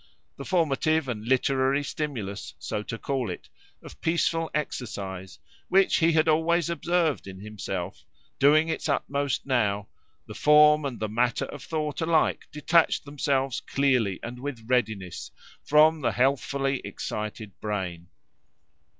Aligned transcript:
The 0.35 0.45
formative 0.45 1.07
and 1.07 1.27
literary 1.27 1.83
stimulus, 1.83 2.55
so 2.57 2.81
to 2.81 2.97
call 2.97 3.29
it, 3.29 3.49
of 3.83 4.01
peaceful 4.01 4.49
exercise 4.51 5.37
which 5.69 5.97
he 5.97 6.13
had 6.13 6.27
always 6.27 6.71
observed 6.71 7.27
in 7.27 7.39
himself, 7.39 8.03
doing 8.39 8.67
its 8.67 8.89
utmost 8.89 9.45
now, 9.45 9.89
the 10.25 10.33
form 10.33 10.85
and 10.85 10.99
the 10.99 11.07
matter 11.07 11.45
of 11.45 11.61
thought 11.61 12.01
alike 12.01 12.47
detached 12.51 13.05
themselves 13.05 13.61
clearly 13.67 14.19
and 14.23 14.39
with 14.39 14.67
readiness 14.67 15.29
from 15.63 16.01
the 16.01 16.13
healthfully 16.13 16.79
excited 16.83 17.51
brain. 17.59 18.07